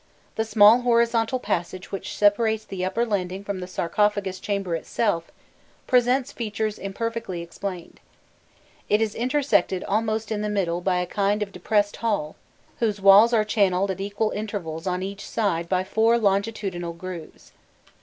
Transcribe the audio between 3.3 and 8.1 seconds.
from the sarcophagus chamber itself, presents features imperfectly explained.